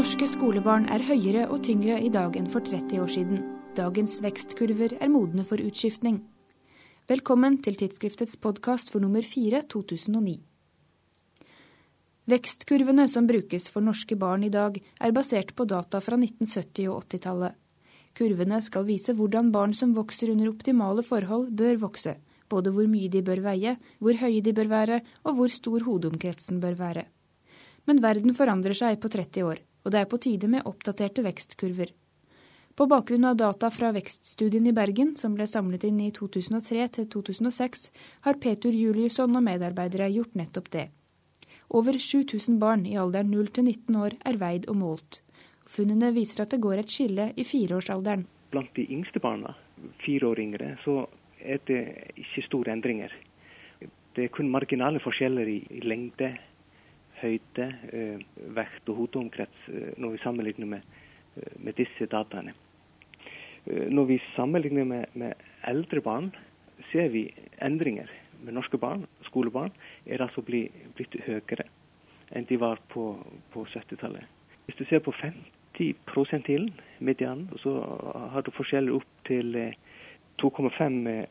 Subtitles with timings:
[0.00, 3.42] Norske skolebarn er høyere og tyngre i dag enn for 30 år siden.
[3.76, 6.22] Dagens vekstkurver er modne for utskiftning.
[7.10, 10.38] Velkommen til tidsskriftets podkast for nummer 4 2009.
[12.32, 17.04] Vekstkurvene som brukes for norske barn i dag, er basert på data fra 1970- og
[17.04, 17.60] 80-tallet.
[18.16, 22.16] Kurvene skal vise hvordan barn som vokser under optimale forhold, bør vokse.
[22.48, 26.64] Både hvor mye de bør veie, hvor høye de bør være, og hvor stor hodeomkretsen
[26.64, 27.10] bør være.
[27.84, 31.92] Men verden forandrer seg på 30 år og det er på tide med oppdaterte vekstkurver.
[32.76, 37.08] På bakgrunn av data fra vekststudien i Bergen, som ble samlet inn i 2003 til
[37.12, 37.82] 2006,
[38.24, 40.86] har Petur Juliusson og medarbeidere gjort nettopp det.
[41.70, 45.20] Over 7000 barn i alderen 0 til 19 år er veid og målt.
[45.70, 48.24] Funnene viser at det går et skille i fireårsalderen.
[48.50, 49.52] Blant de yngste barna,
[50.02, 51.04] fire år yngre, så
[51.38, 51.82] er det
[52.18, 53.12] ikke store endringer.
[54.16, 56.32] Det er kun marginale forskjeller i lengde,
[57.20, 58.22] høyde, eh,
[58.56, 60.98] vekt og hodeomkrets eh, når vi sammenligner med,
[61.36, 62.54] eh, med, disse dataene.
[63.66, 65.34] Når vi sammenligner med, med,
[65.68, 66.30] eldre barn,
[66.90, 67.26] ser vi
[67.60, 68.08] endringer.
[68.40, 69.72] Med norske barn, skolebarn,
[70.06, 71.68] er altså blitt, blitt høyere
[72.30, 73.18] enn de var på,
[73.52, 74.24] på 70-tallet.
[74.64, 77.74] Hvis du ser på 50 prosentilen, medianen, så
[78.32, 79.58] har du forskjeller opp til
[80.40, 81.26] 2,5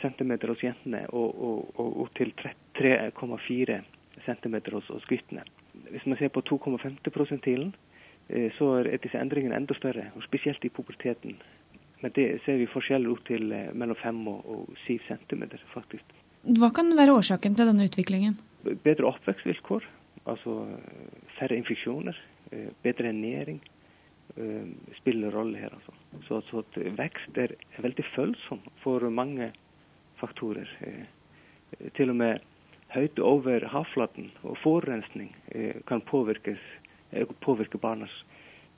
[0.00, 2.30] cm hos jentene og, og, og, og til
[2.78, 3.82] 3,4
[4.24, 5.44] cm hos, hos guttene.
[5.90, 7.74] Hvis man ser på 2,5-prosentilen,
[8.28, 11.36] eh, så er disse endringene enda større, og spesielt i puberteten.
[12.02, 16.16] Men det ser vi forskjeller opp til eh, mellom 5 og 7 cm, faktisk.
[16.56, 18.36] Hva kan være årsaken til denne utviklingen?
[18.84, 19.86] Bedre oppvekstvilkår,
[20.30, 20.58] altså
[21.38, 22.18] færre infeksjoner,
[22.52, 23.62] eh, bedre ernæring
[24.98, 25.70] spiller rolle her.
[25.72, 25.92] Altså.
[26.26, 26.62] Så, så
[26.98, 29.52] vekst er veldig følsom for mange
[30.18, 30.68] faktorer.
[31.96, 32.42] Til og med
[32.94, 36.60] høyde over havflaten og forurensning eh, kan påvirkes,
[37.12, 38.12] eh, påvirke barnas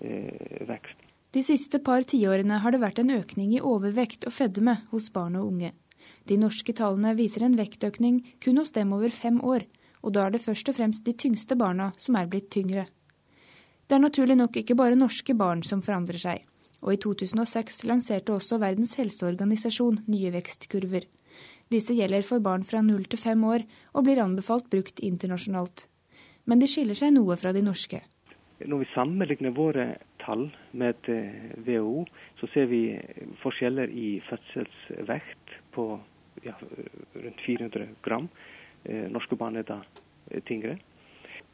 [0.01, 1.05] eh, vekst.
[1.37, 5.37] De siste par tiårene har det vært en økning i overvekt og fedme hos barn
[5.37, 5.75] og unge.
[6.29, 9.67] De norske tallene viser en vektøkning kun hos dem over fem år,
[10.01, 12.87] og da er det først og fremst de tyngste barna som er blitt tyngre.
[13.89, 16.43] Det er naturlig nok ikke bare norske barn som forandrer seg,
[16.85, 21.09] og i 2006 lanserte også Verdens helseorganisasjon nye vekstkurver.
[21.69, 25.87] Disse gjelder for barn fra 0 til 5 år og blir anbefalt brukt internasjonalt.
[26.49, 28.01] Men de skiller seg noe fra de norske.
[28.65, 29.89] Når vi sammenligner våre
[30.23, 31.11] tall med
[31.67, 32.07] WHO,
[32.41, 32.83] så ser vi
[33.43, 35.91] forskjeller i fødselsvekt på
[36.43, 36.55] ja,
[37.15, 38.29] rundt 400 gram.
[38.85, 39.83] Eh, norske barn er da
[40.31, 40.79] eh, tyngre.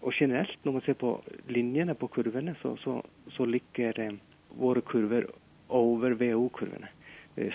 [0.04, 1.16] Og generelt, når man ser på
[1.48, 3.00] linjene på kurvene, så, så,
[3.36, 4.20] så ligger eh,
[4.60, 5.26] våre kurver
[5.68, 6.92] over WHO-kurvene.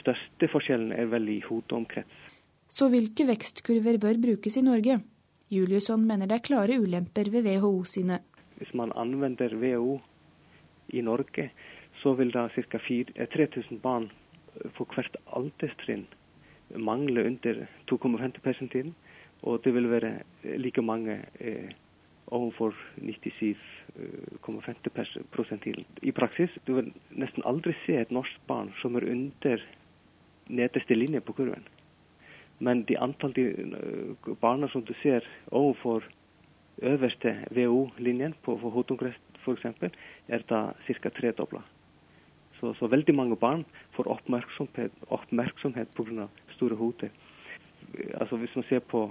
[0.01, 2.25] Største forskjellen er vel i hodeomkrets.
[2.69, 4.99] Så hvilke vekstkurver bør brukes i Norge?
[5.49, 8.19] Juliusson mener det er klare ulemper ved WHO sine.
[8.59, 9.99] Hvis man anvender WHO
[10.93, 11.49] i Norge,
[12.03, 12.77] så vil da ca.
[12.77, 14.11] 3000 barn
[14.77, 16.05] for hvert alderstrinn
[16.77, 18.93] mangle under 2,50 persentilen.
[19.41, 20.21] Og det vil være
[20.61, 21.71] like mange eh,
[22.27, 25.85] overfor 97,50 prosentilen.
[26.03, 29.57] I praksis du vil nesten aldri se et norsk barn som er under
[30.49, 31.63] nederste linje på kurven.
[32.59, 36.03] Men de antall de eh, barna som du ser overfor
[36.81, 39.65] øverste WHO-linjen på hodeomkreft f.eks.,
[40.27, 41.09] er da ca.
[41.09, 41.63] tredobla.
[42.59, 43.63] Så, så veldig mange barn
[43.95, 46.27] får oppmerksomhet, oppmerksomhet pga.
[46.57, 47.09] store hoder.
[48.19, 49.05] Altså Hvis man ser på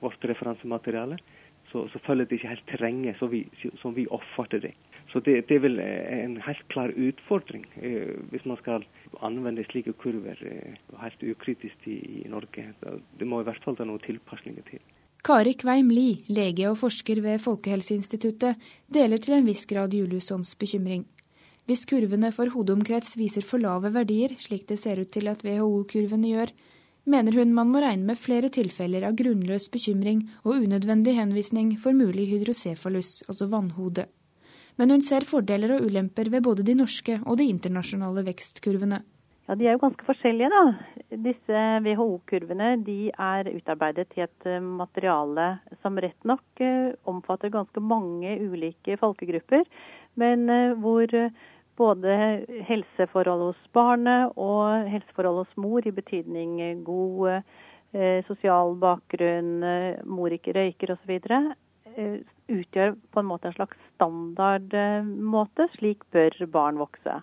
[0.00, 1.18] vårt referansemateriale,
[1.72, 3.46] så, så følger det ikke helt terrenget som vi,
[3.80, 4.74] som vi oppfatter det.
[5.12, 8.86] Så det, det er vel eh, en helt klar utfordring eh, hvis man skal
[9.26, 12.68] anvende slike kurver eh, helt ukritisk i, i, Norge.
[13.18, 14.82] Det må i hvert fall ta noen tilpasninger til.
[15.26, 21.04] Kari Kveim Li, lege og forsker ved Folkehelseinstituttet, deler til en viss grad Juliussons bekymring.
[21.68, 26.30] Hvis kurvene for hodeomkrets viser for lave verdier, slik det ser ut til at WHO-kurvene
[26.30, 26.54] gjør,
[27.10, 31.96] mener hun man må regne med flere tilfeller av grunnløs bekymring og unødvendig henvisning for
[31.96, 34.06] mulig hydrocefalus, altså vannhode
[34.78, 39.00] men hun ser fordeler og ulemper ved både de norske og de internasjonale vekstkurvene.
[39.50, 40.48] Ja, De er jo ganske forskjellige.
[40.48, 40.62] da.
[41.10, 47.82] Disse WHO-kurvene de er utarbeidet i et eh, materiale som rett nok eh, omfatter ganske
[47.82, 49.64] mange ulike folkegrupper,
[50.14, 51.10] men eh, hvor
[51.76, 52.14] både
[52.68, 57.42] helseforhold hos barnet og helseforhold hos mor, i betydning god
[58.28, 59.64] sosial bakgrunn,
[60.04, 61.16] mor ikke røyker osv.,
[62.50, 65.68] utgjør på en måte en slags standardmåte.
[65.78, 67.20] Slik bør barn vokse.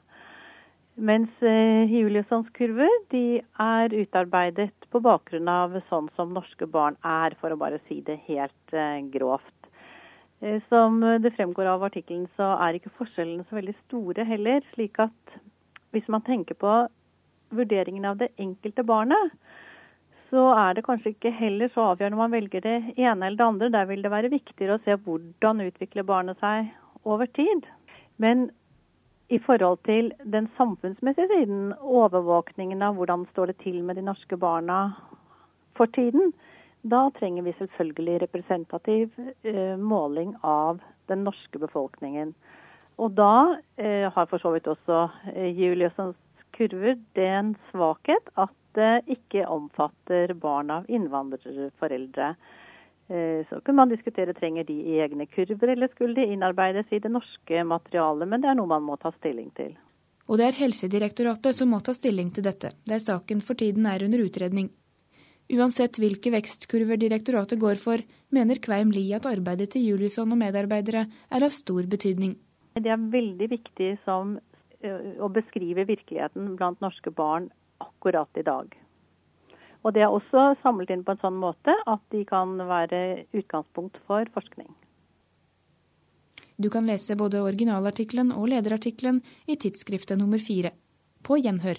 [0.98, 7.36] Mens Juliussons eh, kurver de er utarbeidet på bakgrunn av sånn som norske barn er,
[7.38, 9.70] for å bare si det helt eh, grovt.
[10.42, 14.66] Eh, som det fremgår av artikkelen, så er ikke forskjellene så veldig store heller.
[14.74, 15.38] Slik at
[15.94, 16.74] hvis man tenker på
[17.54, 19.38] vurderingen av det enkelte barnet,
[20.30, 23.48] så er det kanskje ikke heller så avgjørende om man velger det ene eller det
[23.48, 23.70] andre.
[23.74, 26.72] Der vil det være viktigere å se hvordan utvikler barnet seg
[27.08, 27.68] over tid.
[28.18, 28.50] Men
[29.30, 34.40] i forhold til den samfunnsmessige siden, overvåkningen av hvordan står det til med de norske
[34.40, 34.82] barna
[35.78, 36.32] for tiden,
[36.88, 39.12] da trenger vi selvfølgelig representativ
[39.44, 40.80] eh, måling av
[41.12, 42.34] den norske befolkningen.
[42.98, 46.16] Og da eh, har for så vidt også eh, Juliussons
[46.56, 52.32] kurver den svakhet at det ikke omfatter barn av innvandrerforeldre.
[53.08, 57.12] Eh, så kunne man diskutere trenger de egne kurver, eller skulle de innarbeides i det
[57.12, 58.28] norske materialet.
[58.28, 59.78] Men det er noe man må ta stilling til.
[60.28, 64.04] Og det er Helsedirektoratet som må ta stilling til dette, der saken for tiden er
[64.04, 64.68] under utredning.
[65.48, 68.02] Uansett hvilke vekstkurver direktoratet går for,
[68.36, 72.36] mener Kveim Lie at arbeidet til Juliusson og medarbeidere er av stor betydning.
[72.76, 74.36] Det er veldig viktig som,
[74.84, 77.48] å beskrive virkeligheten blant norske barn
[77.84, 78.74] akkurat i dag.
[79.86, 84.00] Og det er også samlet inn på en sånn måte at de kan være utgangspunkt
[84.10, 84.70] for forskning.
[86.58, 90.74] Du kan lese både originalartikkelen og lederartikkelen i tidsskriftet nummer fire.
[91.22, 91.78] På gjenhør.